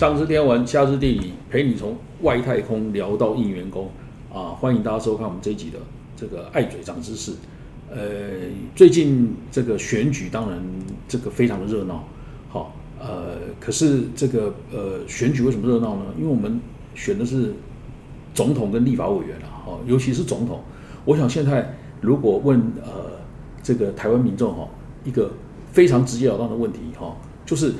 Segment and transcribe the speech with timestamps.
[0.00, 3.90] 上知天文，下知地理，陪你从外太空聊到应员工
[4.32, 4.56] 啊！
[4.58, 5.78] 欢迎大家收看我们这一集的
[6.16, 7.32] 这个爱嘴长知识。
[7.90, 8.00] 呃，
[8.74, 10.58] 最近这个选举当然
[11.06, 12.02] 这个非常的热闹，
[12.48, 16.04] 好，呃，可是这个呃选举为什么热闹呢？
[16.16, 16.58] 因为我们
[16.94, 17.52] 选的是
[18.32, 20.62] 总统跟立法委员啊，好，尤其是总统。
[21.04, 23.20] 我想现在如果问呃
[23.62, 24.66] 这个台湾民众哈
[25.04, 25.30] 一个
[25.72, 27.14] 非常直截了当的问题哈，
[27.44, 27.74] 就是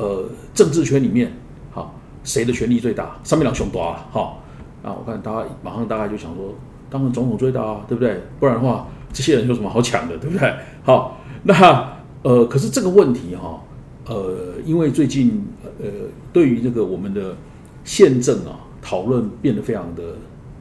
[0.00, 1.32] 呃政治圈里面
[1.70, 3.18] 好谁的权力最大？
[3.22, 4.42] 上面两雄多啊，好，
[4.82, 6.54] 啊我看大家马上大概就想说，
[6.88, 8.20] 当然总统最大啊，对不对？
[8.38, 8.86] 不然的话。
[9.12, 10.54] 这些人有什么好抢的，对不对？
[10.84, 13.60] 好，那呃，可是这个问题哈，
[14.06, 15.44] 呃，因为最近
[15.80, 15.88] 呃，
[16.32, 17.34] 对于这个我们的
[17.82, 20.14] 宪政啊，讨论变得非常的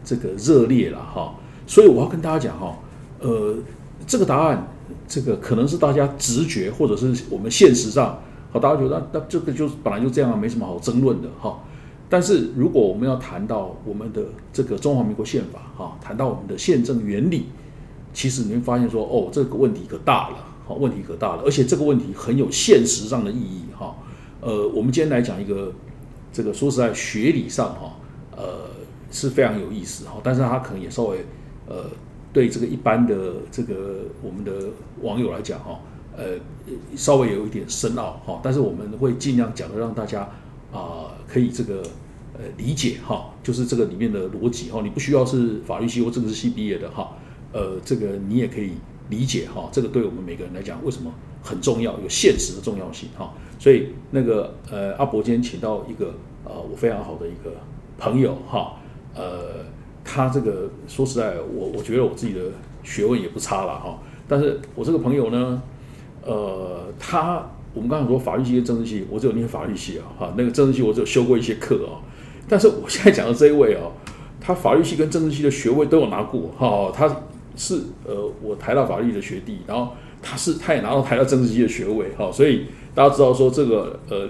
[0.03, 1.35] 这个热烈了哈，
[1.67, 2.75] 所以我要跟大家讲哈，
[3.19, 3.55] 呃，
[4.07, 4.67] 这个答案，
[5.07, 8.19] 这个可能是大家直觉，或者是我们现实上，
[8.51, 11.59] 好，大家觉得那那这个就本来就这样，没什么好争论的哈。
[12.09, 17.45] 但是如果我们要谈到我们的这个中华民国宪法哈，谈到我们的宪政原理。
[18.11, 23.95] 其实你会发现说，哦，这个问题可大了，好，问题可大了，而且这个问题很有现实上的意义，哈，
[24.41, 25.71] 呃，我们今天来讲一个，
[26.33, 27.93] 这个说实在，学理上哈，
[28.35, 28.65] 呃，
[29.11, 31.23] 是非常有意思哈，但是它可能也稍微，
[31.67, 31.85] 呃，
[32.33, 34.51] 对这个一般的这个我们的
[35.03, 35.79] 网友来讲哈，
[36.19, 36.37] 呃，
[36.97, 40.27] 稍微有一点深奥哈，但是我们会尽量讲的让大家
[40.69, 41.81] 啊，可以这个
[42.33, 47.15] 呃理解哈，就是这个里面的逻辑哈，你不需要是法律系或政治系毕业的哈。
[47.53, 48.73] 呃，这个你也可以
[49.09, 51.09] 理解哈，这个对我们每个人来讲，为什么
[51.41, 53.33] 很重要，有现实的重要性哈。
[53.57, 57.53] 所以那个呃，阿伯今天请到一个呃，我非常好的一个
[57.97, 58.73] 朋友哈，
[59.15, 59.65] 呃，
[60.03, 62.41] 他这个说实在，我我觉得我自己的
[62.83, 63.99] 学问也不差了哈。
[64.27, 65.59] 但是我这个朋友呢，
[66.25, 72.01] 呃，他我们刚才说法律系跟政治系，我只有念法律系啊哈，那个政治系我只有修过一些课啊。
[72.47, 73.91] 但是我现在讲的这一位哦，
[74.39, 77.23] 他法律系跟政治系的学位都有拿过哈，他。
[77.55, 84.29] 是呃，我台大法律的学弟，然后他是他也拿到台大政治系的学位哈，所以大家知道说这个呃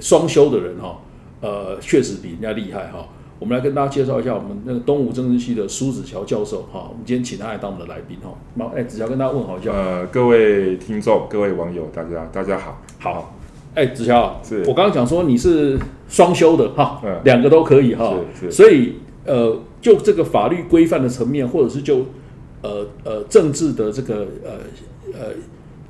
[0.00, 0.98] 双修的人哈，
[1.40, 3.08] 呃确实比人家厉害哈。
[3.38, 8.36] 我们来跟大家介绍一下我们那个东吴政治系的苏子乔教授哈，我们今天请他来当我们的来宾哈。
[8.54, 9.70] 那哎，子乔跟大家问好一下。
[9.70, 13.34] 呃，各位听众、各位网友，大家大家好，好。
[13.74, 15.78] 哎，子乔，是我刚刚讲说你是
[16.08, 18.12] 双修的哈，两个都可以哈，
[18.50, 18.94] 所以
[19.24, 22.06] 呃，就这个法律规范的层面，或者是就
[22.62, 24.50] 呃呃，政治的这个呃
[25.16, 25.28] 呃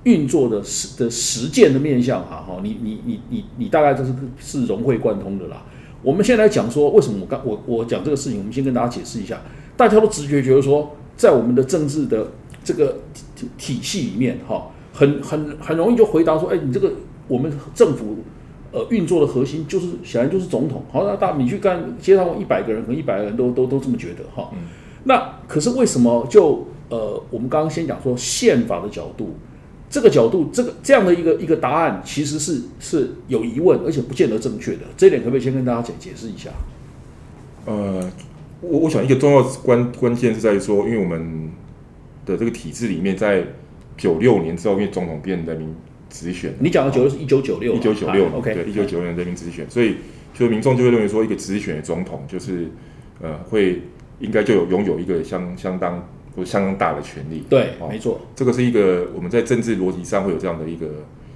[0.04, 5.62] 运作的实的实践的面向哈哈，你你你你你大概就是是融会贯通的啦。
[6.02, 9.40] 我们先来讲说，为什么我刚我我讲这个事情，我们先跟大家解释一下。
[9.76, 12.28] 大家都直觉觉得说，在我们的政治的
[12.64, 12.98] 这个
[13.36, 16.92] 体体系里面哈，很很很容易就回答说，哎，你这个
[17.26, 18.18] 我们政府
[18.72, 20.82] 呃运作的核心就是显然就是总统。
[20.92, 24.50] 好，那大你去干街上问一百个人，可能一百个人都都都这么觉得哈。
[25.04, 29.34] 那可是为什么就呃，我们刚刚先讲说宪法的角度，
[29.90, 34.80] 这个角度，这个这样的一个一个答案，其实是是有疑问，而且不见得正确的。
[34.96, 36.50] 这一点可不可以先跟大家解解释一下？
[37.64, 38.10] 呃，
[38.60, 41.50] 我我想一个重要关关键是在于说，因为我们
[42.26, 43.44] 的这个体制里面，在
[43.96, 45.74] 九六年之后，因为总统变人民
[46.10, 49.96] 直选，你讲的九六是一九九六，一九九六，OK，对，一九九六年人民直选，所以
[50.34, 52.68] 就民众就会认为说，一个直选的总统就是
[53.20, 53.82] 呃会。
[54.20, 56.04] 应该就有拥有一个相相当
[56.38, 57.44] 或相当大的权利。
[57.50, 60.86] 对，没错，这个是一个我们在政治逻辑上会有这样的一个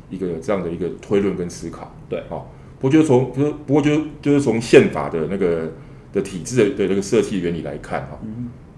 [0.08, 1.92] 一个这样的一个推论跟思考。
[2.08, 2.46] 对，哦，
[2.78, 3.90] 不过就是从就是不过就
[4.22, 5.72] 就是从宪法的那个
[6.12, 8.18] 的体制的的这个设计原理来看哈，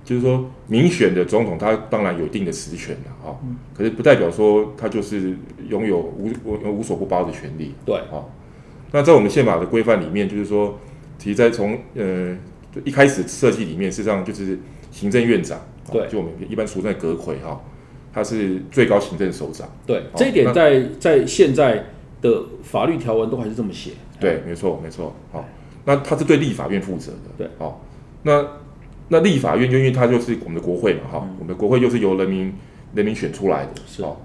[0.04, 3.38] 就是说民选的总统他当然有一定的实权了哈，
[3.76, 5.36] 可是不代表说他就是
[5.68, 7.74] 拥有无无无所不包的权利。
[7.84, 8.32] 对，好，
[8.90, 10.78] 那在我们宪法的规范里面，就是说，
[11.18, 12.36] 其实在从呃。
[12.84, 14.58] 一开始设计里面，事实上就是
[14.90, 15.60] 行政院长，
[15.92, 17.60] 对，就我们一般俗称阁魁哈，
[18.12, 19.68] 他是最高行政首长。
[19.86, 21.84] 对，这一点在在现在
[22.22, 23.90] 的法律条文都还是这么写。
[24.18, 25.14] 对，没错，没错。
[25.30, 25.44] 好，
[25.84, 27.18] 那他是对立法院负责的。
[27.36, 27.84] 对，好，
[28.22, 28.46] 那
[29.08, 32.52] 那立法院就因为他就是我们的国会嘛，哈，我们的国会就是由人民
[32.94, 34.16] 人民选出来的，是哦，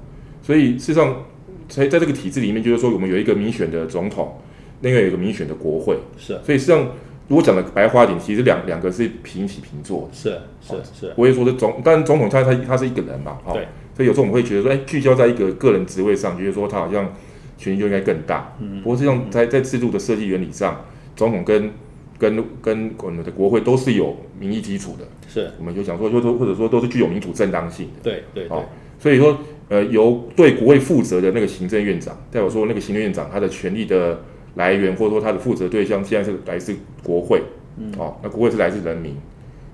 [0.41, 1.25] 所以事实上
[1.67, 4.37] 在在这个体制里面，就是说我们有一个民选的总统，
[4.81, 6.87] 另外有一个民选的国会，是，所以实际上。
[7.29, 11.13] 如果讲的白话点，其实两两个是平起平坐，是是是。
[11.15, 13.67] 我也说是总，但总统他他他是一个人嘛，对。
[13.95, 17.13] 所以有时候我们会觉得说，哎，聚焦在一个个人职位上，觉得说他好像
[17.57, 18.55] 权力就应该更大。
[18.59, 18.81] 嗯。
[18.81, 20.83] 不过实际上，在在制度的设计原理上，
[21.15, 21.71] 总统跟
[22.17, 25.05] 跟跟我们的国会都是有民意基础的。
[25.27, 25.51] 是。
[25.59, 28.01] 我们就想说，就说或者说都是具有民主正当性的。
[28.01, 28.57] 对对对。
[28.97, 29.37] 所以说，
[29.69, 34.19] 呃，由对国会负责的那个行政院长，代表说那个行政院长他的权力的
[34.55, 37.41] 来源或者说它的负责对象现在是来自国会，
[37.77, 39.15] 嗯，哦，那国会是来自人民，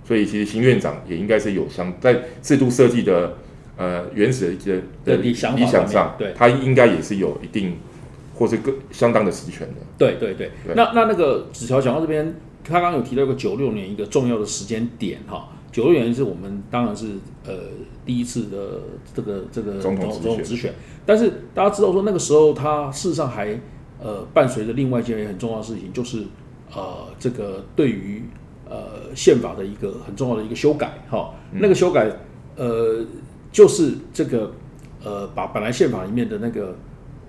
[0.03, 3.37] 所以其实新院长也应该是有相在制度设计的
[3.77, 7.77] 呃原始的一些的理想理想上，对，他应该也是有一定
[8.35, 9.75] 或是更相当的实权的。
[9.97, 15.49] 对对对，那那那个纸条讲到这边，他刚刚有提到一个九六年一个重要的时间点哈。
[15.71, 17.07] 九六年是我们当然是
[17.45, 17.53] 呃
[18.05, 18.81] 第一次的
[19.13, 20.73] 这个这个总统总统直选，
[21.05, 23.59] 但是大家知道说那个时候他事实上还
[24.01, 26.23] 呃伴随着另外一件很重要的事情，就是
[26.73, 28.23] 呃这个对于
[28.69, 32.11] 呃宪法的一个很重要的一个修改哈，那个修改
[32.55, 33.05] 呃
[33.51, 34.51] 就是这个
[35.03, 36.75] 呃把本来宪法里面的那个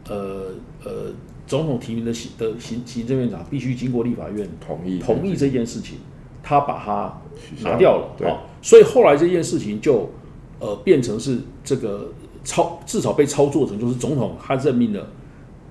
[0.08, 0.52] 呃
[0.84, 1.12] 呃
[1.46, 5.98] 总统提名的行的行行政院长必须经过立法院同意同意这件事情。
[6.48, 7.20] 他把它
[7.64, 10.08] 拿掉了，哦，所以后来这件事情就
[10.60, 12.08] 呃变成是这个
[12.44, 15.04] 操，至少被操作成就是总统他任命了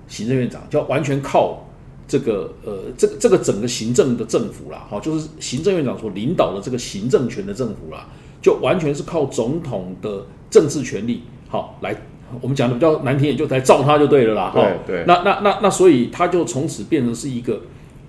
[0.08, 1.66] 行政院长，就要完全靠
[2.08, 8.06] 这个呃这个这个整个行政的政府啦，好，就是行政院长所领导的这个行政权的政府啦，
[8.40, 11.96] 就完全是靠总统的政治权力，好来
[12.40, 17.62] 我们讲的比较难听点，就来造他就对了啦，对对，那那那那所以他就从此变成是一个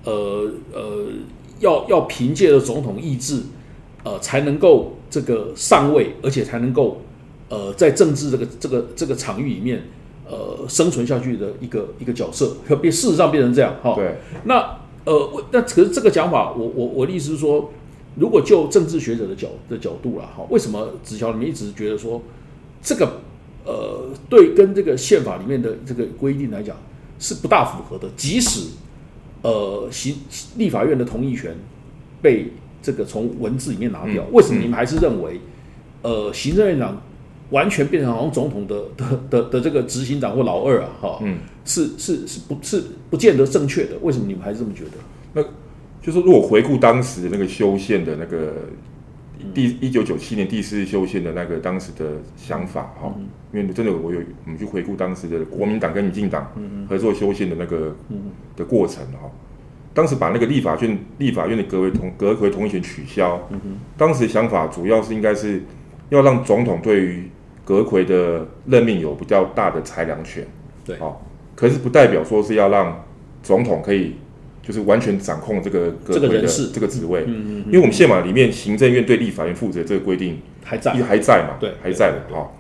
[0.04, 1.06] 呃呃。
[1.60, 3.42] 要要凭借着总统意志，
[4.04, 7.02] 呃，才能够这个上位，而且才能够
[7.50, 9.82] 呃，在政治这个这个这个场域里面，
[10.30, 13.96] 呃，生存下去的一个一个角色，变事实上变成这样哈。
[13.96, 14.16] 对。
[14.44, 17.72] 那呃，那可是这个讲法，我我我的意思是说，
[18.16, 22.22] 如果就政治学者的角的角度啦，哈，为什么子乔你们一直觉得说
[22.82, 23.22] 这个
[23.66, 26.76] 呃，对跟这个宪法里面的这个规定来讲
[27.20, 28.68] 是不大符合的，即使。
[29.44, 30.16] 呃，行
[30.58, 31.56] 立法院的同意权
[32.24, 32.48] 被
[32.82, 35.40] 这个从文字里面拿掉，为什么你们还是认为，
[36.02, 37.00] 呃，行政院长
[37.50, 40.90] 完全变成好像总统的的的的这个执行长或老二啊？
[41.02, 43.98] 哈，嗯，是是是不是不见得正确的？
[44.02, 44.92] 为什么你们还是这么觉得？
[45.34, 45.42] 那
[46.02, 48.54] 就是如果回顾当时那个修宪的那个。
[49.54, 53.14] 第一九九七年第四次修宪的那个当时的想法哈，
[53.54, 56.52] 因为真的我有我们去回顾当时的国民党跟民进党
[56.90, 57.96] 合作修宪的那个
[58.56, 59.30] 的过程哈，
[59.94, 63.48] 当时把那个立法院立法院的隔为同隔回同意权取消，
[63.96, 65.62] 当时想法主要是应该是
[66.10, 67.30] 要让总统对于
[67.68, 70.48] 阁魁的任命有比较大的裁量权，
[70.86, 73.04] 对，好，可是不代表说是要让
[73.44, 74.16] 总统可以。
[74.60, 76.72] 就是完全掌控这个这个人事。
[76.74, 80.92] 这个职位，嗯嗯，因为我们宪法里面行政院对立法院负责这个规定还在。
[80.92, 82.52] 还在嘛，对，还在的哈。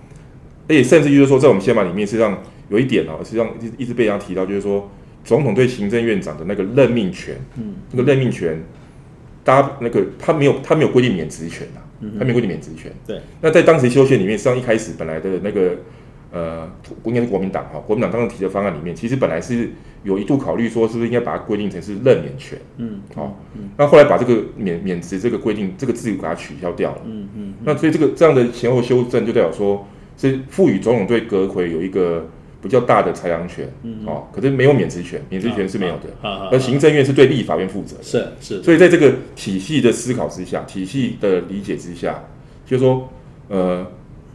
[0.70, 4.90] 而且甚至就是说，在我们宪法里面，实际上有一点哦，实际上一直被人家提到，就是说
[5.26, 8.64] 总统对行政院长的那个任命权，嗯，那个任命权，
[9.44, 11.82] 大家那个他没有他没有规定免职权呐，
[12.20, 12.92] 他没有规定免职权。
[13.06, 15.76] 对，那在当时修宪里面，实际上一开始本来的那个。
[16.30, 16.70] 呃，
[17.06, 19.70] 应该是国民党哈，国民党当时提的方案里面，其实本来是
[20.04, 23.40] 有一度考虑说，是不是应该把它规定成是任免权，嗯，好，
[23.78, 32.30] 那后来把这个免免职这个规定这个字给它取消掉了，嗯嗯，那所以这个这样的前后修正，就代表说是赋予总统对阁魁有一个
[32.62, 42.24] 比较大的裁量权，嗯，哦，可是没有免职权，免职权是没有的，而行政院是对立法院负责，是是，所以在这个体系的思考之下，体系的理解之下，
[42.66, 43.10] 就是说，
[43.50, 43.86] 呃。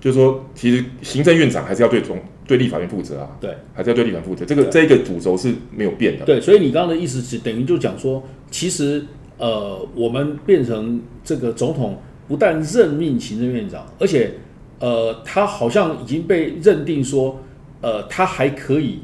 [0.00, 4.44] 就是说，其实行政院长还是要对总对立法院负责啊，对，还是要对立法院负责。
[4.44, 6.24] 这个这一个主轴是没有变的。
[6.24, 8.20] 对，所以你刚刚的意思是等于就讲说，
[8.50, 9.04] 其实
[9.38, 14.32] 呃，我们变成这个总统不但任命行政院长，而且
[14.80, 17.40] 呃，他好像已经被认定说，
[17.82, 19.00] 呃，他还可以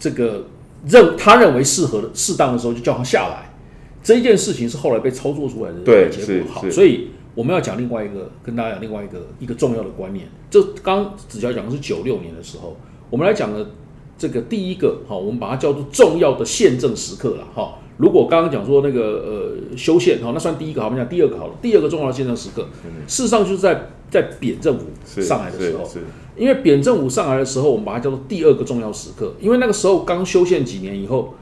[0.00, 0.46] 这个
[0.86, 3.54] 认他认为适合的适当的时候就叫他下来。
[4.02, 7.10] 这一件事情是后来被操作出来的对结果好，所以。
[7.36, 10.28] 我们要讲另外一个，跟大家讲另外一个一个重要的观念。
[10.48, 12.76] 这刚子乔讲的是九六年的时候，
[13.10, 13.70] 我们来讲的
[14.16, 17.78] 这个第一个，哈，我们把它叫做重要的宪政时刻了，哈。
[17.96, 21.54] 如果刚刚讲说那个呃修宪，哈，那算第一个，好，我们讲第二个好了。
[21.60, 22.68] 第二个重要的宪政时刻，
[23.08, 24.86] 事实上就是在在扁政府
[25.20, 25.90] 上来的时候，
[26.36, 31.34] 因为扁政府上来的时候，我们把它叫做第二个重要时刻，因为那个时候刚修宪几年以后，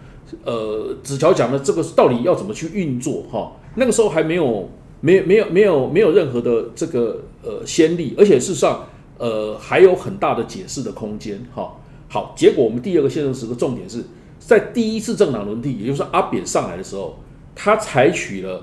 [0.44, 4.68] 呃，子乔讲的这个到底要怎么去运作，哈，那个时候还没有。
[5.04, 8.86] 没没有没有没有任何的这个呃先例，而且事实上
[9.18, 11.44] 呃还有很大的解释的空间。
[11.52, 11.76] 哈，
[12.08, 14.04] 好，结果我们第二个宪政时刻重点是
[14.38, 17.18] 在第一次政党轮替，也就是阿扁上来的时候，
[17.52, 18.62] 他采取了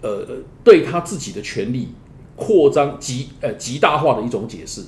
[0.00, 0.26] 呃
[0.64, 1.88] 对他自己的权利
[2.36, 4.82] 扩张极呃极大化的一种解释。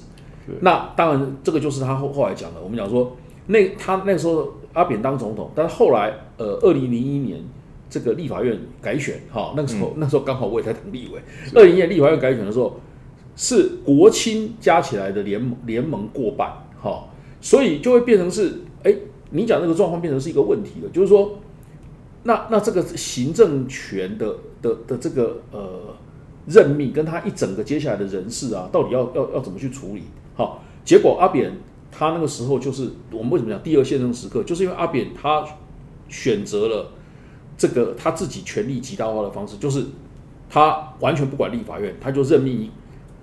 [0.60, 7.42] 那当然这个就是他后后来讲的，我们讲说那他那时候阿扁当总统，但是后来呃二零零一年。
[7.92, 11.20] 这个立法院改选，哈，那个时候那时候刚好我也在当立委。
[11.54, 12.80] 二零年立法院改选的时候，
[13.36, 17.10] 是国亲加起来的联盟联盟过半，哈，
[17.42, 18.96] 所以就会变成是，哎，
[19.28, 21.38] 你讲那个状况变成是一个问题了，就是说，
[22.22, 25.94] 那那这个行政权的的的这个呃
[26.46, 30.02] 任命，跟他一整个接下来的人事啊，到底要要要怎么去处理？
[30.34, 31.52] 好，结果阿扁
[31.90, 35.44] 他那个时候就是我们为什么讲第二宪政时刻，就是因为阿扁他
[36.08, 36.92] 选择了
[37.56, 39.84] 这个他自己权力极大化的方式，就是
[40.48, 42.70] 他完全不管立法院，他就任命一，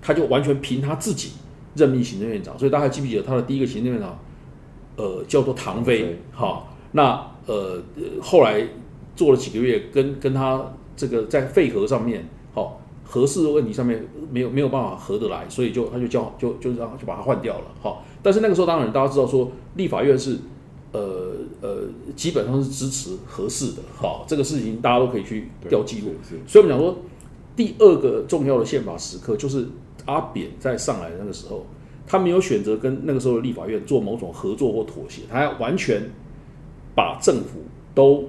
[0.00, 1.32] 他就完全凭他自己
[1.74, 2.58] 任命行政院长。
[2.58, 4.18] 所以大家记不记得他的第一个行政院长？
[4.96, 7.80] 呃，叫做唐飞，好，那呃
[8.20, 8.62] 后来
[9.16, 10.62] 做了几个月，跟跟他
[10.94, 12.79] 这个在废核上面，好，
[13.10, 20.38] 合适的问题上面没有没有办法合得来，所以就他就叫就就让就把他换掉了，好，但是那个时候当然大家知道说立法院是
[20.92, 26.12] 呃呃基本上是支持合适的，好，这个事情大家都可以去调记录，
[26.46, 26.96] 所以我们讲说
[27.56, 29.66] 第二个重要的宪法时刻就是
[30.06, 31.66] 阿扁在上来的那个时候。
[32.06, 36.10] 他没有选择跟那个时候的立法院做某种合作或妥协，他要完全
[36.92, 37.60] 把政府
[37.94, 38.24] 都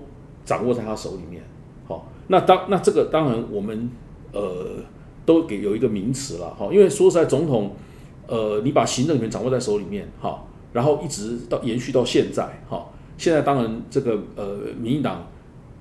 [0.46, 1.42] 掌握在他手里面。
[1.88, 3.90] 好，那当那这个当然我们
[4.32, 4.78] 呃
[5.26, 7.76] 都给有一个名词了哈，因为说实在，总统
[8.28, 12.86] 呃你把行政权掌握在手里面哈，然后一直到延续到现在哈，
[13.18, 15.28] 现在当然这个呃民进党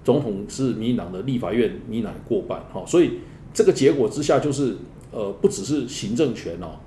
[0.05, 3.21] 总统是民进党的立法院民进党过半哈，所以
[3.53, 4.77] 这个结果之下就是
[5.11, 6.79] 呃不只是行政权哦。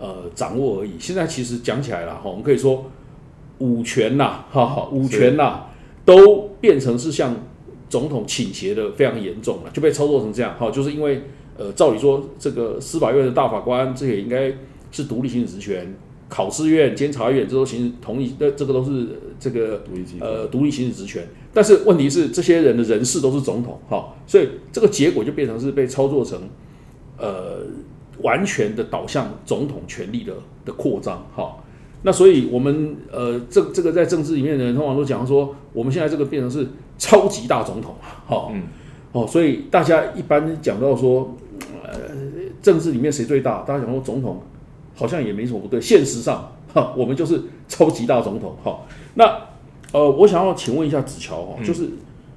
[0.00, 0.94] 呃，掌握而已。
[0.98, 2.86] 现在其实讲起来了哈，我们可以说
[3.58, 5.66] 五权呐，哈哈，五权呐，
[6.04, 7.36] 都变成是像
[7.92, 10.56] 总统倾斜的非常严重了，就被操作成这样。
[10.58, 11.20] 哈，就是因为
[11.58, 14.50] 呃，照理说这个司法院的大法官，这也应该
[14.90, 15.94] 是独立行使职权，
[16.30, 19.08] 考试院、监察院这都行同意，那这个都是
[19.38, 19.84] 这个
[20.18, 21.28] 呃独立行使职权。
[21.52, 26.40] 但是问题是，这些人的人事都是总统，哈，所以这个结果就变成是被操作成
[27.18, 27.60] 呃。
[28.22, 30.32] 完全的导向总统权力的
[30.64, 31.56] 的扩张，哈，
[32.02, 36.68] 那所以我们呃，这这个在政治里面的人通常都讲说，我们现在这个变成是
[36.98, 37.94] 超级大总统，
[38.26, 38.64] 哈，嗯，
[39.12, 41.34] 哦，所以大家一般讲到说，
[41.82, 41.92] 呃，
[42.62, 43.62] 政治里面谁最大？
[43.62, 44.42] 大家讲说总统
[44.94, 48.78] 好像也没什么不对，现实上，哈，我们就是超级大总统，哈。
[49.14, 49.24] 那
[49.92, 51.88] 呃，我想要请问一下子乔，哈，就是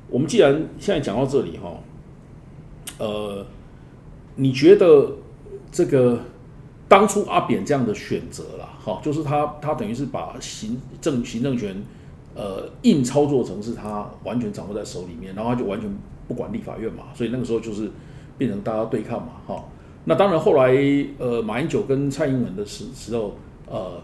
[0.10, 1.72] 我们既然现在讲到这里，哈，
[2.98, 3.46] 呃，
[4.36, 5.12] 你觉得？
[5.72, 6.18] 这个
[6.88, 11.76] 当初阿扁这样的选择了，哈，就是他他等于是把行政行政权，
[12.36, 15.90] 呃，硬操作成是他完全掌握在手里面，然后他就完全
[16.28, 17.90] 不管立法院嘛，所以那个时候就是
[18.38, 19.64] 变成大家对抗嘛，哈。
[20.04, 20.76] 那当然后来
[21.18, 23.36] 呃，马英九跟蔡英文的时时候，
[23.68, 24.02] 呃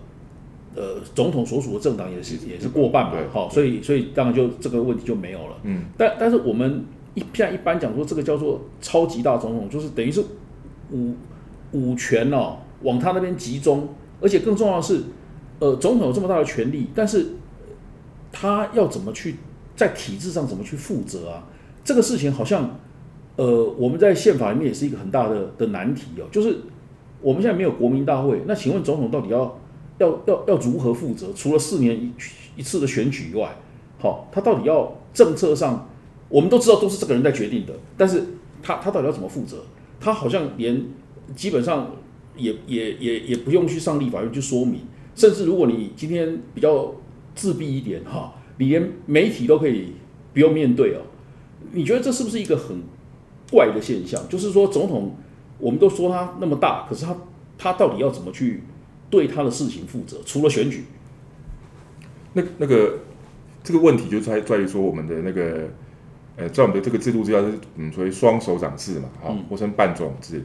[0.76, 5.84] 呃，总统所属的政党也是也是过半嘛，哈，所以所以当然就这个问题就没有了，嗯。
[5.98, 10.24] 但但是我们一现在一般讲说这个叫做超级大总统，就是等于是
[10.92, 11.14] 五。
[11.74, 13.88] 五权哦，往他那边集中，
[14.20, 15.04] 而且更重要的是，
[15.60, 17.28] 呃，总统有这么大的权力，但是
[18.32, 19.36] 他要怎么去
[19.76, 21.48] 在体制上怎么去负责啊？
[21.84, 22.80] 这个事情好像，
[23.36, 26.26] 呃，我们在宪法里面也是一个很大的的难题哦。
[26.32, 26.58] 就是
[27.22, 29.60] 我们现在没有国民大会，那请问总统到底要
[29.98, 31.28] 要要要如何负责？
[31.36, 32.12] 除了四年一
[32.58, 33.58] 一次的选举以外，
[34.00, 35.90] 好，他到底要政策上，
[36.30, 38.24] 我们都知道都是这个人在决定的，但是
[38.62, 39.64] 他他到底要怎么负责？
[40.00, 40.84] 他好像连
[41.36, 41.92] 基本上
[42.36, 44.82] 也也也也不用去上立法院去说明，
[45.16, 46.94] 甚至如果你今天比较
[47.36, 49.94] 自闭一点哈，你连媒体都可以
[50.34, 51.02] 不用面对哦。
[51.72, 52.82] 你觉得这是不是一个很
[53.52, 54.28] 怪的现象？
[54.28, 55.16] 就是说总统，
[55.60, 57.16] 我们都说他那么大，可是他
[57.58, 58.64] 他到底要怎么去
[59.10, 60.18] 对他的事情负责？
[60.26, 60.86] 除了选举，
[62.34, 63.00] 那那个
[63.64, 65.70] 这个问题就在在于说我们的那个
[66.36, 70.44] 呃，在我们的这个制度之下是嗯，所谓双手掌制嘛，啊，或称半总制。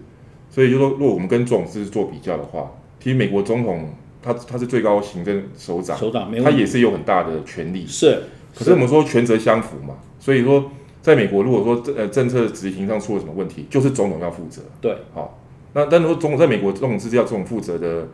[0.50, 3.88] 所以就说，如果我们跟总制做比较的话，其实美国总统
[4.26, 7.87] 他他是最高行政首长，首长他也是有很大的权力。
[7.87, 14.62] 是，可是我们说权责相符嘛，所以说在美国，如果说呃政策执行上出了什么问题，就是总统要负责。
[14.80, 15.38] 对，好，
[15.75, 18.09] 那但如果总统在美国总统制要这种负责的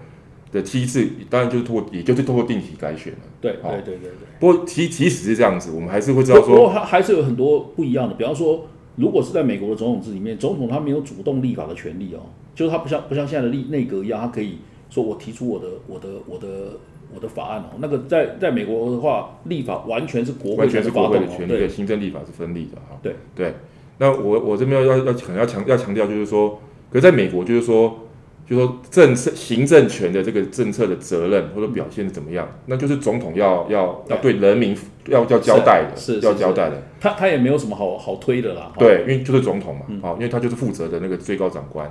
[0.52, 3.18] 的机制，当然就是通过，也就是通过定期改选了。
[3.40, 4.10] 对，对，对，对，对。
[4.38, 8.66] 不过其即使是这样子，我们还是会知道说，不过还还是有很多不一样的，比方说。
[8.94, 12.20] 如果是在美国的总统制里面，总统他没有主动立法的权利哦，
[12.54, 14.58] 就是他不像不像现在的立内阁一样，他可以
[14.92, 16.48] 说我提出我的我的我的
[17.14, 17.78] 我的法案哦。
[17.78, 22.98] 那个在在美国的话，立法完全是国会完全是国会的权利，行政立法是分立的哈。
[23.02, 23.54] 对对，
[23.96, 26.60] 那我我这边要要可能要强要强调就是说，
[26.92, 27.98] 可在美国就是说。
[28.44, 36.82] 就说政策行政权的这个政策的责任或者表现是怎么样，那就是总统要要要对人民要要交代的，是要交代的。
[37.00, 38.72] 他他也没有什么好好推的啦。
[38.76, 41.88] 对，因为就是总统嘛，好，因为他就是负责的那个最高长官。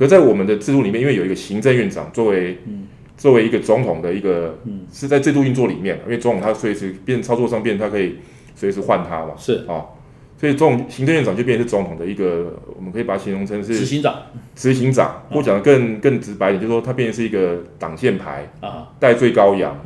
[0.00, 2.56] 可是，在我们的制度里面，因为有一个行政院长作为
[3.18, 4.58] 作为一个总统的一个，
[4.90, 8.16] 是在制度运作里面，因为总统他随时变操作上变，他可以
[8.54, 9.62] 随时换他嘛，是。
[9.68, 9.84] 啊，
[10.38, 14.14] 所以这种行政院长就变成是总统的一个，我们可以把它形容成是执行长。
[14.56, 18.88] 执行长，或讲的更更直白一点，就是说他变成是一个挡箭牌，啊。
[18.98, 19.76] 戴罪羔羊，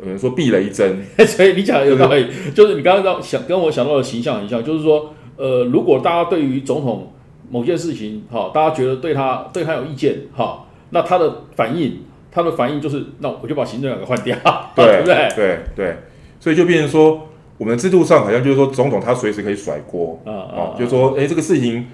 [0.00, 7.12] 有人说避雷针， 所以你讲的有道理， 就是你刚刚让想跟我想到的形象很像，就是说，呃，如果大家对于总统
[7.50, 14.36] 某件事情，哈，大家觉得对他对他有意见，哈，那他的反应，他的反应就是，那我就把行政长给换掉，
[14.74, 15.28] 对不对？
[15.34, 15.96] 对对，
[16.38, 17.28] 所以就变成说，
[17.58, 21.86] 我们制度上好像就是说，总统他随时可以甩锅，啊啊哦，就是说，哎，这个事情，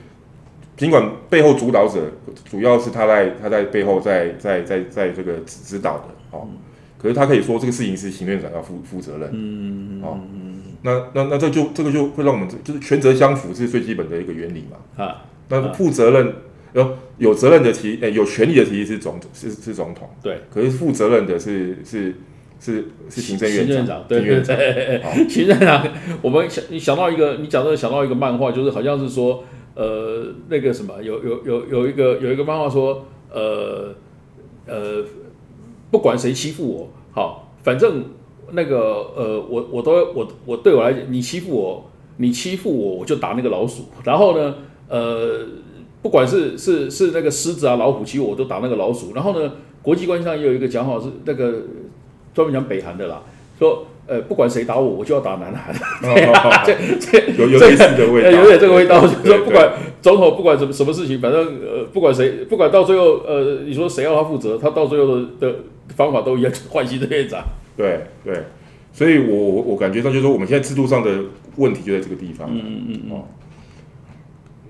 [0.77, 2.01] 尽管背后主导者
[2.45, 6.47] 主要是他在他在背后在在在在这个指指导的，哦，
[6.99, 10.19] 可是他可以说这个事情是行政长要负负责任，嗯哦，
[10.83, 15.05] 那那那这就这个就会让我们就是权责相符是最基本的一个原理嘛。
[15.05, 16.33] 啊，那负责任，
[16.73, 22.15] 有有责任的提，诶、有权利的提议是总是是总统，对，可是负责任的是是
[22.59, 25.13] 是是行政院长，行政长，对对行政院长。
[25.15, 25.89] 对，行政 长，
[26.23, 33.95] 我们想你想到一个，你讲到想到一个漫画，就是好像是说，呃，那个什么，有有有有一个有一个漫画说，呃
[34.67, 35.05] 呃，
[35.91, 38.05] 不管谁欺负我，好，反正
[38.53, 38.79] 那个
[39.17, 44.55] 呃，我我都我我对我来讲，你欺负我，你欺负我，我就打那个老鼠，然后呢，
[44.89, 45.47] 呃，
[46.03, 49.53] 不管是是是那个狮子啊、老虎其实我，都打那个老鼠，然后呢，
[49.83, 51.63] 国际关系上也有一个讲法是那个
[52.35, 53.23] 专门讲北韩的啦，
[53.59, 55.75] 说呃，不管谁打我，我就要打南韩。
[55.75, 65.57] 哦 这这有有类似的味道，呃有点这个味道，就是说不管总统不管什么什么事情，反正呃不管谁，不管到最后呃你说谁要他负责，他到最后的的
[65.97, 67.43] 方法都一样，换新的院长。
[67.77, 68.45] 对对，
[68.93, 71.11] 所以我我我感觉到就是说，我们现在制度上的
[71.57, 73.25] 问题就在这个地方，嗯嗯嗯哦。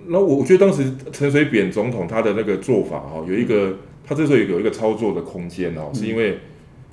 [0.08, 6.38] 那我我觉得当时陈水扁总统他的那个做法哈、哦，有一个他之所以有一个操作的空间哦，是因为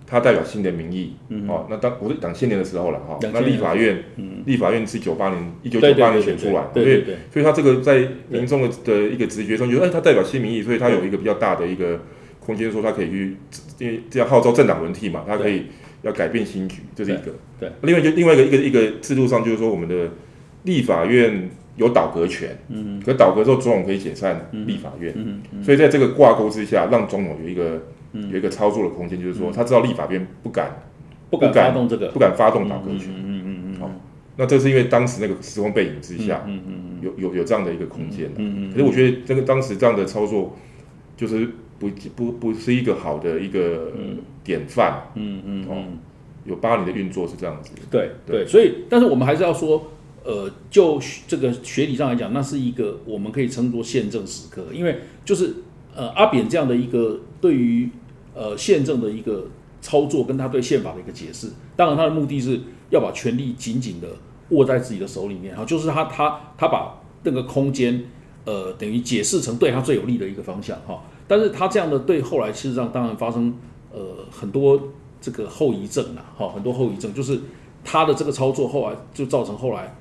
[0.05, 1.47] 他代表新的民意，嗯。
[1.47, 11.99] 哦，那当我是党千年的时候了哈、2000那立法院，嗯，立法院是九八年一九九八年选出来，对对对，所以他这个在民众的的一个直觉上，觉得哎，他代表新民意，所以他有一个比较大的一个
[12.39, 13.37] 空间，说他可以去，
[13.79, 15.63] 因为这样号召政党轮替嘛，他可以
[16.01, 17.33] 要改变新局，这是一个。
[17.59, 20.09] 对对另外就另外一个一个一个制度上，就是说我们的
[20.63, 23.01] 立法院有倒阁权，嗯。
[23.05, 27.81] 可倒阁之后总统可以解散立法院，嗯嗯所以在这个挂钩之下，让总统有一个
[28.13, 28.29] 嗯。
[28.29, 30.71] 有一个操作的空间，就是说他知道立法院不敢
[31.29, 32.09] 不敢发动这个。
[32.11, 33.09] 不敢发动倒阁嗯权。
[33.15, 33.89] 嗯嗯嗯好
[34.35, 38.69] 那这是因为当时那个时空背景之下，嗯嗯有有有这样的一个空间嗯。
[38.69, 40.55] 嗯可是我觉得这个当时这样的操作，
[41.15, 41.47] 就是
[41.79, 43.91] 不不不是一个好的一个
[44.43, 45.03] 典范。
[45.15, 45.83] 嗯嗯哦，
[46.45, 47.71] 有八年的运作是这样子。
[47.91, 49.91] 对对对，所以但是我们还是要说，
[50.23, 55.53] 呃，就这个学理上来讲，那是一个我们可以称作宪政时刻，因为就是
[55.93, 57.89] 呃阿扁这样的一个对于
[58.33, 59.45] 呃宪政的一个
[59.81, 62.59] 操作，跟他对宪法的一个解释，当然他的目的是
[62.89, 64.07] 要把权力紧紧的
[64.51, 68.05] 握在自己的手里面，哈，就是他他他把那个空间
[68.45, 73.53] 呃等于解释成对他最有利的一个方向，哈，但是他这样的对后来事实上当然发生
[73.91, 73.99] 呃
[74.31, 74.81] 很多
[75.19, 77.37] 这个后遗症了，哈，很多后遗症就是
[77.83, 79.93] 他的这个操作后来就造成后来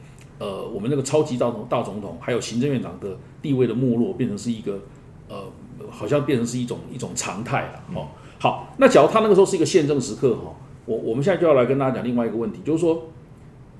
[0.42, 4.80] 呃我们那个超级大总大总统还有行政院长的地位的没落，变成是一个
[5.28, 5.44] 呃
[5.88, 8.08] 好像变成是一种一种常态了，哦。
[8.40, 10.52] 好，那假如他那个时候是一个宪政时刻，哈，
[10.84, 13.04] 我我们现在就要来跟大家讲另外一个问题，就是说，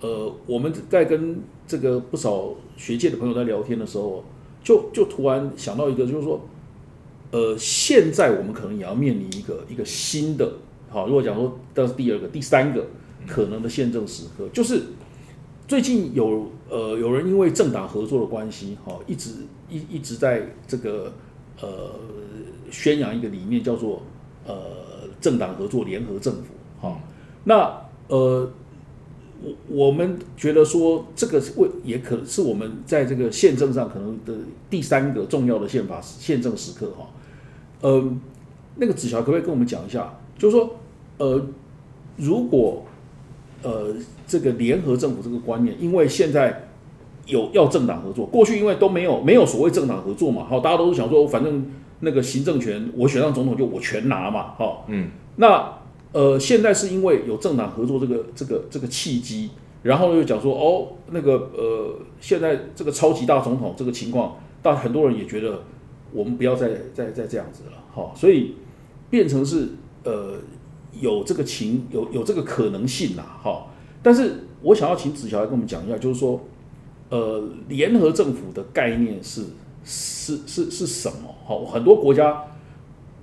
[0.01, 4.23] 呃，我们在跟这个不少学界的朋友在聊天的时候，
[4.63, 6.41] 就就突然想到一个，就是说，
[7.33, 10.49] 呃，现在我们可能也要面临一个一个新的，
[10.89, 12.87] 好，如果讲说这是第二个、第三个
[13.27, 14.81] 可能的宪政时刻，就是
[15.67, 19.31] 最近有呃有人因为政党合作的关系，哈，一直
[19.69, 21.13] 一一直在这个
[21.61, 21.91] 呃
[22.71, 24.03] 宣扬一个理念，叫做
[24.47, 24.55] 呃
[25.21, 27.01] 政党合作联合政府，哈，
[27.45, 28.51] 那呃。
[29.45, 34.33] 我我们觉得说，这个是为也可是我们在这个宪政上可能的
[34.71, 37.11] 第三个重要的宪法宪政时刻哈。
[37.81, 38.17] 呃，
[38.77, 40.17] 那个子乔可不可以跟我们讲一下？
[40.39, 40.77] 就是说，
[41.19, 41.45] 呃，
[42.17, 42.85] 如果
[43.65, 43.93] 呃
[44.27, 46.69] 这个联合政府这个观念，因为现在
[47.27, 55.79] 有要政党合作，过去因为都没有没有所谓政党合作嘛，好，大家都是想说，反正那个行政权我选上总统就我全拿嘛，哈，嗯，那
[56.13, 59.51] 呃现在是因为有政党合作这个这个这个契机，
[59.83, 65.63] 然后又讲说哦那个呃现在这个超级大总统这个情况，但很多人也觉得
[66.13, 68.57] 我们不要再再再这样子了，好，所以
[69.09, 69.69] 变成是
[70.05, 70.35] 呃
[71.01, 73.67] 有这个情有有这个可能性啦，哈，
[74.03, 76.41] 但是我想要请子乔来跟我们讲一下，就是说
[77.11, 79.45] 呃联合政府的概念是
[79.85, 81.35] 是是是什么？
[81.45, 82.45] 好，很多国家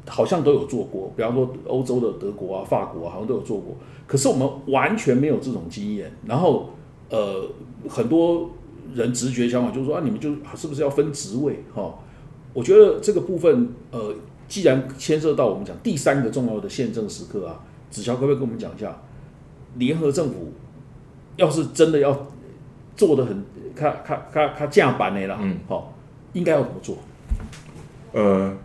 [0.07, 3.75] 好像都有做过，比方说欧洲的德国啊、法国啊，好像都有做过。
[4.07, 6.69] 可是我们完全没有这种经验，然后
[7.09, 7.47] 呃，
[7.87, 8.49] 很多
[8.93, 11.93] 人直觉想法就是说啊，你们就是不是要分职位哈？
[12.53, 14.15] 我觉得这个部分呃，
[14.47, 18.99] 既然牵涉到我们讲第三个重要的宪政时刻啊，子乔可不可以跟我们讲一下，
[19.75, 20.51] 联合政府
[21.39, 22.27] 要是真的要
[22.95, 23.43] 做的很，
[23.75, 25.95] 他他他他架板的啦，嗯，好，
[26.33, 26.97] 应该要怎么做？
[28.11, 28.55] 呃。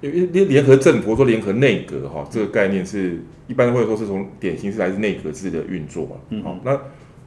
[0.00, 6.16] 因为联联合政府说联合内阁哈，这个概念是一般会说是从典型是来自内阁制的运作嘛。
[6.30, 6.76] 嗯，好，那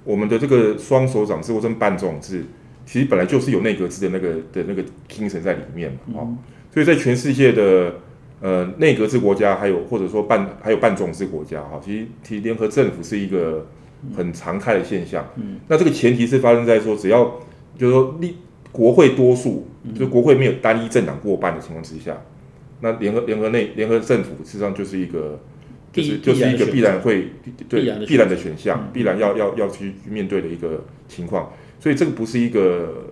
[0.03, 2.43] 我们的这个双手掌制或者半总制，
[2.85, 6.19] 其实本来就是有内阁制的那个的那个精神在里面嘛。
[6.19, 6.37] 哦，
[6.73, 7.95] 所以在全世界的
[8.41, 13.65] 呃内阁制国家，还有或者说半还有半总制国家哈，其实其实联合政府是一个
[14.15, 15.25] 很常态的现象。
[15.35, 17.39] 嗯，那这个前提是发生在说只要
[17.77, 18.35] 就是说立
[18.71, 22.21] 国会多数，就国会没有单一政党过半的情况之下。
[22.81, 25.39] 那联合联合内联合政府实际上就是一个，
[25.93, 27.29] 就是就是一个必然会
[27.69, 31.51] 对必然的选项，必然要要要去面对的一个情况。
[31.79, 33.11] 所以这个不是一个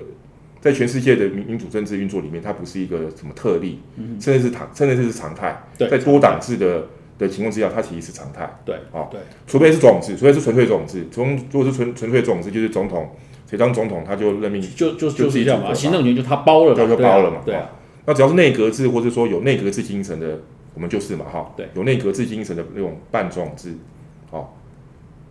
[0.60, 3.80] 在全世界的民民主政治运作里面，它不是一个什么特例，
[4.20, 5.64] 甚至是常甚至是常态。
[5.78, 8.50] 在多党制的的情况之下，它其实是常态。
[8.66, 11.08] 对，啊，对，除非是总制，除非是纯粹总制。
[11.12, 13.10] 从如果是纯纯粹总制，就是总统
[13.48, 17.70] 谁当总统，他就任命，就就就是这样嘛，行政权就他包了，就包了嘛，对啊。
[18.06, 20.40] 那只要是内阁制，或者说有内阁制精神的，
[20.74, 23.74] 我们就是嘛，哈，对，有内阁制精神的那种半状制，
[24.30, 24.58] 好，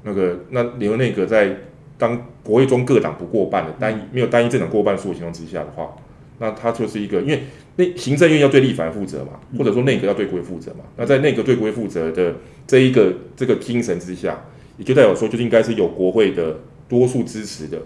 [0.04, 1.54] 那个那联合内阁在
[1.98, 5.94] 当国会中各党不过半的单一没有单一政党过半数的情况之下的话，
[6.38, 7.42] 那它就是一个，因为
[7.76, 12.34] 内行政院要对立法负责嘛，或者说内阁要对国会负责嘛，那在内阁对国会负责的
[12.66, 14.44] 这一个这个精神之下，
[14.76, 17.78] 也就代表说，就应该是有国会的多数支持的，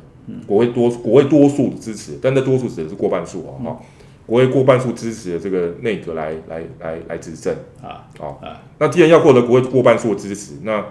[0.47, 3.79] 国会多国会多数支持，但那多数指的是过半数哦，哈。
[4.27, 7.55] 国会过半数支持的这个内阁来来来来执政。
[7.81, 8.37] 啊，哦，
[8.77, 10.85] 那既然要获得国会过半数的支持，那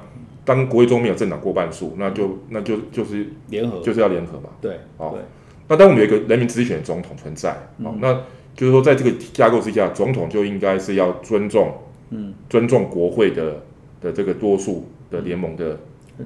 [0.45, 5.17] 当国会中没有政党过半数，那就那就就是联合，就是要联合嘛，对，哦，
[5.67, 7.51] 那当我们有一个人民直选总统存在，
[7.83, 8.13] 哦，那
[8.55, 11.73] 就是说在这个架构之下，总统就应该是要尊重，
[12.11, 13.63] 嗯，尊重国会的
[14.01, 15.77] 的这个多数的联盟的。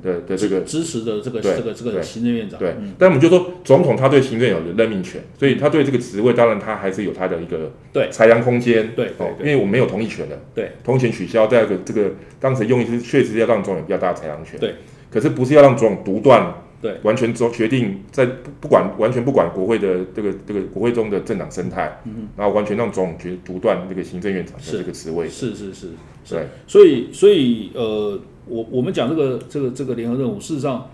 [0.03, 14.75] 的的这个支持的这个这个这个行政院长，对，但我们就说总统他对行政有任命权，所以他对这个职位当然他还是有他的一个对裁量空间，对哦，因为我们没有同意权的，对，同意权取消，第二个这个当时用意是确实要让总统比较大的裁量权，对，
[15.09, 25.87] 可是不是要让总统独断，对，完全做决定在不不管完全不管国会的这个这个国会中的政党生态，嗯，然后完全让总统决独断这个行政院长的这个职位，是是是，
[26.29, 28.19] 对，所以所以呃。
[28.51, 30.89] 我我们讲这个这个这个联合任务，事实上，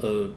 [0.00, 0.28] 呃，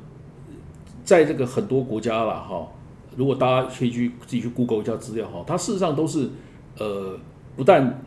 [1.03, 2.67] 在这个很多国家了哈，
[3.15, 6.29] 如果大家可以去自己去 Google 一下资料哈，它事实上都是
[6.77, 7.17] 呃，
[7.55, 8.03] 不但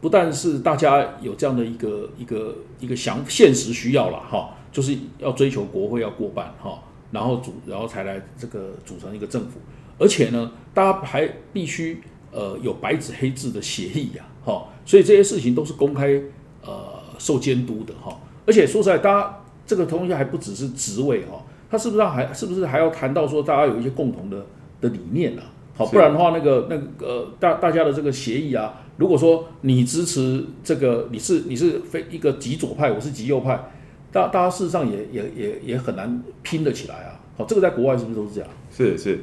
[0.00, 6.78] 不但是大家有这样的一个一个一个想现实需要了哈，就是要追求国会要过半哈，
[7.10, 9.58] 然后组然后才来这个组成一个政府，
[9.98, 16.20] 而且呢，大家还必须呃有白纸黑字的协议呀，哈，所以这些事情都是公开
[16.62, 17.02] 呃。
[17.16, 24.44] 受监督的哈，而且说实在，大家这个东西还不只是职位哈，他是不是还是不是还要谈到说大家有一些共同的
[24.80, 25.42] 的理念呢？
[25.76, 33.70] 好，不然的话，那个那个大大家的这个协议啊，如果说你支持这个，你是你是非一个极左派，我是极右派，
[34.14, 37.20] 大大家事实上也也也也很难拼得起来啊。
[37.36, 38.48] 好，这个在国外是不是都是这样？
[38.70, 39.18] 是是，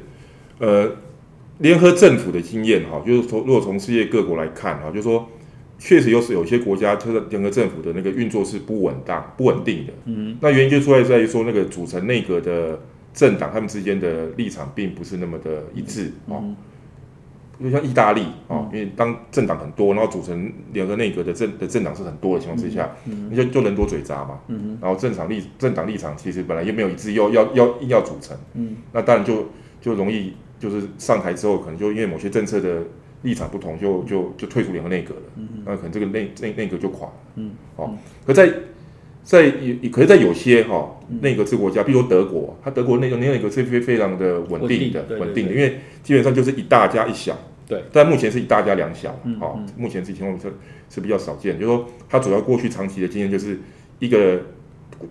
[0.58, 0.88] 呃，
[1.58, 5.26] 联合政府的经验哈，就是从如果从世界各国来看哈，就是说。
[5.84, 9.92] 确实，又是有些国家，它的联合政府的那个运作是不稳当、不稳定的。
[10.04, 12.78] 嗯，那原因就出来在于说，那个组成内阁的
[13.12, 16.38] 政党，他们之间的立场并不是那么的一致啊。
[17.62, 22.90] 就像意大利啊，因为当政党很多，然后组成联合内阁的政的政党是很多的情况之下，
[23.30, 24.40] 那就就人多嘴杂嘛。
[24.48, 28.36] 嗯然后政党立政党立场其实本来又没有一致，又要要硬要组成。
[28.54, 28.76] 嗯。
[28.92, 29.46] 那当然就
[29.80, 32.82] 就容易就是上台之后，可能就因为某些政策的。
[33.24, 35.20] 立场不同，就就就退出联合内阁了，
[35.64, 37.12] 那可能这个内内内阁就垮了。
[37.36, 37.96] 嗯，哦，
[38.26, 38.52] 可在
[39.22, 47.38] 在有，可是，在有些哈内阁制国家，比如德国，它德国内阁内阁是非非常的稳定的，稳定的，因为基本上就是一大加一小。
[47.72, 49.18] 对，但目前是以大家两小。
[49.40, 50.52] 好，目前这情况是
[50.90, 53.58] 是比较少见，就是说，它主要过去长期的经验就是
[53.98, 54.40] 一个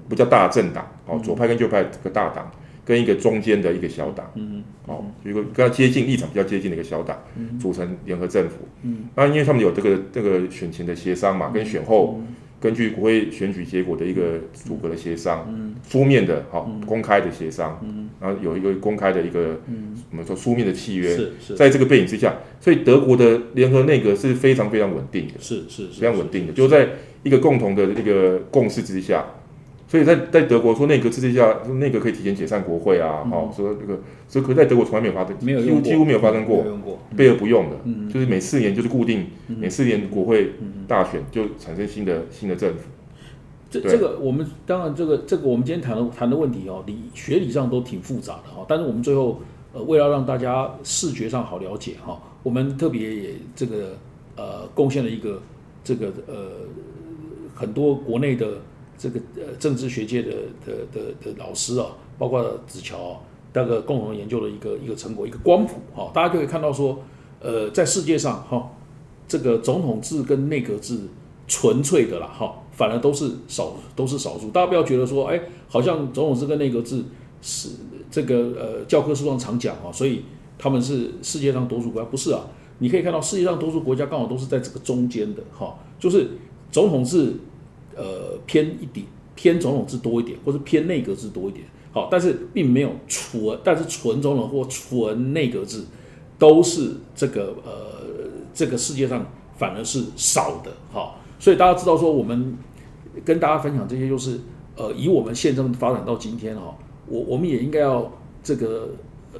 [0.08, 2.52] 比较大的政党，哦，左派跟右派这个大党。
[2.84, 7.15] 跟一个中间的一个小党，嗯，哦，一个跟他接近立场比较接近的一个小党，
[7.60, 12.19] 组成联合政府，嗯，那因为他们有这个这个选前的协商嘛，跟选后
[12.62, 19.60] 根据国会选举结果的一个组阁的协商，嗯，书面的，好，公开的协商，嗯，然后有一个公开的一个
[20.12, 21.56] 我们说书面的契约，是是。
[21.56, 26.88] 在这个背景之下，所以德国的联合内阁是非常非常稳定的，是是是非常稳定的，就在
[27.24, 29.26] 一个共同的这个共识之下。
[29.91, 37.75] 所以在在德国说内阁制之下，说内阁可以提前解散国会啊，哦，说这个，所以可在德国从来没有发生，没有几乎几乎没有发生过没有，用过，备而不用的，
[38.10, 40.54] 就是每四年就是固定，每四年国会
[40.88, 42.80] 大选就产生新的新的政府。
[43.69, 49.41] 这这个我们当然这个这个我们今天谈的谈的问题哦，理学理上都挺复杂的哈，但是我们最后
[49.73, 53.97] 呃为了让大家视觉上好了解哈，我们特别也这个
[54.38, 55.41] 呃贡献了一个
[55.84, 56.36] 这个呃
[57.54, 58.47] 很多国内的
[59.01, 60.31] 这个呃政治学界的
[60.63, 61.87] 的的的老师啊，
[62.19, 63.17] 包括子乔啊
[63.53, 66.99] 那个共同研究的一个一个成果，一个光谱哈，大家就可以看到说
[67.39, 68.69] 呃在世界上哈
[69.27, 70.99] 这个总统制跟内阁制
[71.47, 72.55] 纯粹的啦哈。
[72.73, 74.49] 反而都是少，都是少数。
[74.49, 77.03] 大家不要觉得说，哎，好像总统制跟内阁制
[77.41, 77.69] 是
[78.09, 80.23] 这个呃教科书上常讲啊，所以
[80.57, 82.47] 他们是世界上多数国家，不是啊？
[82.79, 86.29] 你可以看到世界上多数国家刚好都是在这个中间的哈，就是
[86.71, 87.33] 总统制
[88.01, 91.65] 呃偏一点，偏总统制多一点，或者偏内阁制多一点。
[91.91, 95.83] 好，但是并没有纯，但是纯总统或纯内阁制
[96.39, 97.71] 都是这个呃
[98.53, 99.25] 这个世界上
[99.57, 101.19] 反而是少的好。
[101.39, 102.57] 所以大家知道说我们。
[103.25, 104.39] 跟大家分享这些，就是
[104.77, 106.73] 呃，以我们宪政发展到今天哈，
[107.07, 108.09] 我我们也应该要
[108.41, 108.87] 这个
[109.33, 109.39] 呃，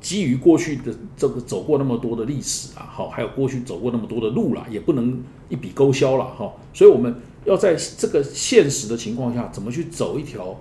[0.00, 6.52] 基于过去的这个走过那么多的历史啊，好，还有过去走过那么多的路啦，也不能一笔勾销了哈。
[6.74, 7.14] 所以我们
[7.46, 10.54] 要在这个现实的情况下，怎么去走一条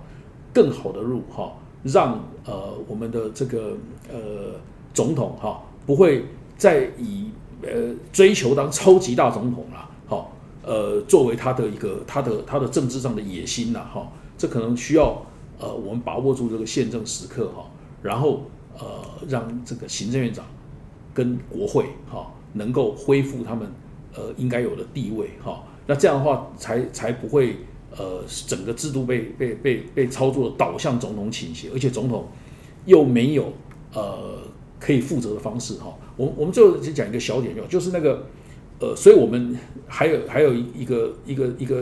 [0.54, 3.78] 更好的路哈，让呃我们的这个
[4.10, 4.60] 呃
[4.94, 6.26] 总统哈，不会
[6.58, 7.30] 再以
[7.62, 10.32] 呃追求当超级大总统了，好。
[10.68, 15.24] 呃，作为他的一个他的他的政治上的野心呐，哈，这可能需要
[15.60, 17.70] 呃我们把握住这个宪政时刻哈，
[18.02, 18.46] 然后
[18.80, 18.86] 呃
[19.28, 20.44] 让这个行政院长
[21.14, 23.72] 跟国会哈能够恢复他们
[24.16, 27.58] 呃应该有的地位哈，那这样的话才才不会
[27.98, 32.28] 呃整个制度被被被被操作导向总统倾斜，而且总统
[32.86, 33.52] 又没有
[33.94, 34.40] 呃
[34.80, 35.94] 可以负责的方式哈。
[36.18, 38.26] 我我们最后就讲一个小点就就是那个。
[38.78, 41.78] 呃，所以我们还有还有一个一个一个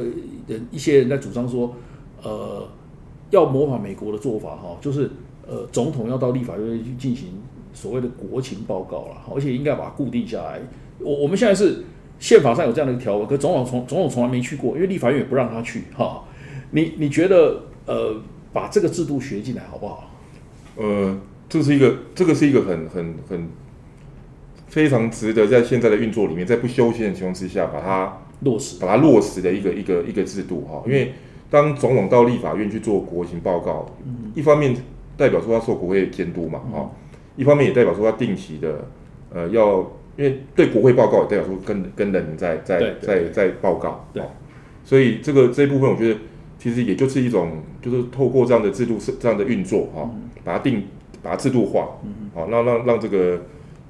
[0.46, 1.74] 人一些人在主张说，
[2.22, 2.70] 呃，
[3.32, 5.10] 要模仿美国的做法哈，就是
[5.48, 7.30] 呃，总统要到立法院去进行
[7.74, 10.62] 所谓的国情报告了，而且应该把它固定下来。
[11.00, 11.84] 我我们现在是
[12.20, 16.24] 宪法上有这样的一个条文，可总统从总统从来没去过，因为立法院也不让他去哈。
[16.72, 18.16] 你你觉得呃，
[18.52, 20.10] 把这个制度学进来好不好？
[20.78, 21.18] 呃，
[21.50, 23.50] 这是一个这个是一个很很很。
[24.68, 30.82] 非常值得在现在的运作里面，在不修宪的情况之下，把它落实，把它落实的一个一个一个制度哈。
[30.88, 31.14] 因为
[31.48, 33.86] 当总统到立法院去做国情报告，
[34.34, 34.76] 一方面
[35.16, 36.90] 代表说他受国会监督嘛哈，
[37.36, 38.88] 一方面也代表说他定期的
[39.32, 44.24] 呃要，因为对国会报告也代表说跟跟人在在在在报告，对，
[44.84, 46.20] 所以这个这一部分我觉得
[46.58, 50.10] 其实也就是一种就是透过这样的制度是这样的运作哈，
[50.44, 50.84] 把它定
[51.22, 52.00] 把它制度化，
[52.34, 53.42] 好让让让这个。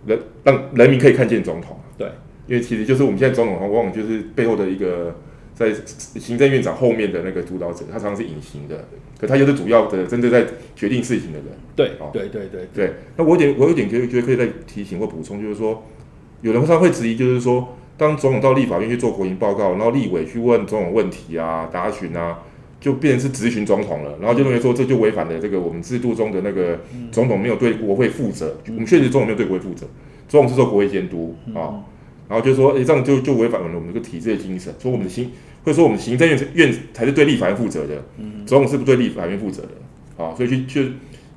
[0.06, 2.06] 人让人民可以看见总统，对，
[2.46, 5.16] 因为其实就是我们现在总统往往就是背后的一个
[5.54, 8.86] 在行政院长后面的那个主导者，他常常是隐形的，
[9.18, 11.48] 可他又是主要的真正在决定事情的人。
[11.74, 12.94] 对，对，对，对，对。
[13.16, 15.82] 那我有点，我有点觉得觉得可以再提醒或补充，就是说，
[16.44, 22.40] 有人他会质疑，就是说，当总统到立法院去做国营报告，然后立委去问总统问题啊、答询啊，
[22.82, 26.82] 就变成是质询总统了，然后就认为说这就违反了这个我们制度中的那个
[27.14, 29.88] 总统没有对国会负责，我们确实总统没有对国会负责。
[30.28, 31.80] 总统是做国会监督啊，
[32.28, 34.74] 然后就说，哎，这样就就违反了我们这个体制的精神。
[34.80, 35.32] 说我们的行，
[35.64, 38.04] 或者说我们行政院院才是对立法院负责的，
[38.46, 40.34] 总统是不对立法院负责的啊。
[40.36, 40.90] 所以去就，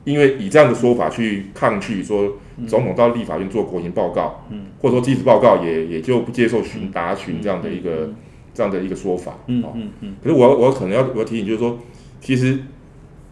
[0.04, 4.44] 因为以这样的说法去抗拒说总统到立法院做国情报告，
[4.80, 8.10] 或者说即时报告也也就不接受询答询这样的一个
[8.54, 9.62] 这样的一个说法嗯
[10.00, 10.16] 嗯。
[10.22, 11.78] 可是我我可能要我要提醒，就是说，
[12.20, 12.58] 其实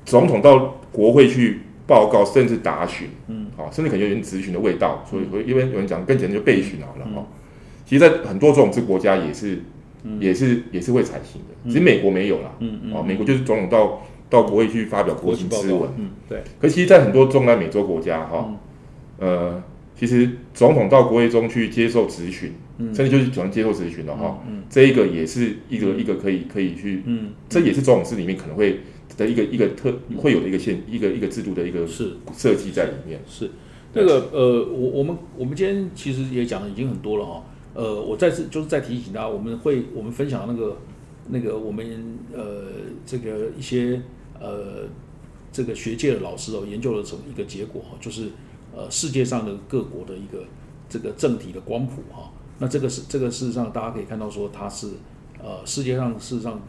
[0.04, 1.60] 总统到国会去。
[1.86, 7.26] 报告甚至答询，嗯，好，甚至可能有点咨询的味道，所以会因为有人讲更简单就备询好了哈。
[7.84, 9.58] 其实，在很多这种制国家也是，
[10.18, 16.42] 也是也是会采行的，只是美国没有啦，嗯嗯，哦，美国就是总统到到国会去发表国情咨文，嗯，对。
[16.58, 18.50] 可其实，在很多中南美洲国家哈，
[19.18, 19.62] 呃，
[19.98, 22.94] 其实总统到国会中去接受质询，嗯。
[22.94, 28.80] 甚至就是只能接受质询了哈，嗯，这一个也是一个一个可以可以去，嗯，这也是总统室里面可能会。
[29.16, 32.14] 的一个一个特会有的一个现一个一个制度的一个是。
[32.36, 33.20] 设计在里面。
[33.28, 33.48] 是。
[33.92, 40.78] 那个呃我我们我们今天其实也讲的已经很多了哈呃我再次就是再提醒大家我们会我们分享那个
[41.28, 41.86] 那个我们
[42.32, 42.64] 呃
[43.06, 44.02] 这个一些
[44.40, 44.88] 呃
[45.52, 48.30] 这个学界的老师哦研究的成一个结果哈，就是
[48.74, 50.44] 呃世界上的各国的一个
[50.88, 52.30] 这个政体的光谱哈。
[52.58, 54.88] 那这个是这个事实上大家可以看到说它是
[55.42, 56.60] 呃世界上事实上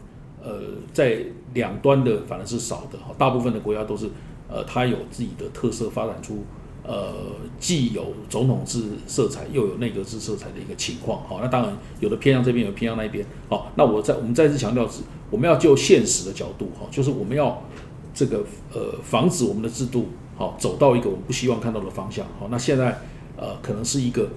[0.42, 0.60] 呃
[0.92, 4.08] 在两端的反而是少的哈，大部分的国家都是
[4.48, 6.44] 呃它有自己的特色发展出。
[6.88, 7.12] 呃，
[7.58, 17.60] 既有总统制色彩，又有内阁制色彩的一个情况，好，那当然有的偏向这边，有偏向那边，好，那我再我们再次强调是，我们要就现实的角度，哈，就是我们要
[18.14, 20.06] 这个呃防止我们的制度，
[20.36, 22.98] 好走到一个我们不希望看到的方向，好，那现在
[23.36, 24.28] 呃可能是一个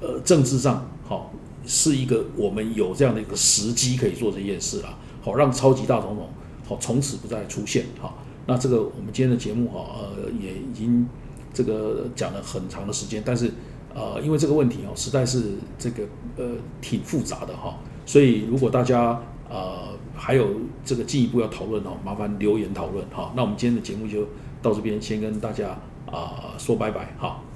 [0.00, 1.32] 呃政治上，好
[1.66, 6.28] 是一个我们有这样的一个时机可以做这件事了，好让超级大总统
[6.68, 11.06] 好从此不再出现，好，那这个我们今天的节目哈，呃也已经。
[11.50, 13.50] 这个讲了很长的时间，但是，
[13.92, 16.04] 呃，因为这个问题哦，实在是这个
[16.36, 20.46] 呃挺复杂的哈，所以如果大家呃还有
[20.84, 23.32] 这个进一步要讨论哦，麻烦留言讨论哈。
[23.34, 24.28] 那我们今天的节目就
[24.62, 27.47] 到这边，先跟大家啊说拜拜好。